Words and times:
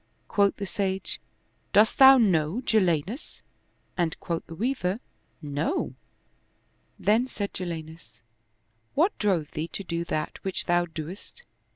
Quoth 0.27 0.55
the 0.57 0.65
sage," 0.65 1.19
Dost 1.73 1.99
thou 1.99 2.17
know 2.17 2.59
Jalinus?" 2.61 3.43
and 3.99 4.19
quoth 4.19 4.43
the 4.47 4.55
Weaver," 4.55 4.99
No." 5.59 5.93
Then 6.97 7.27
said 7.27 7.53
Jalinus," 7.53 8.19
What 8.95 9.15
drove 9.19 9.51
thee 9.51 9.67
to 9.67 9.83
do 9.83 10.03
that 10.05 10.43
which 10.43 10.65
thou 10.65 10.87
dost?" 10.87 11.43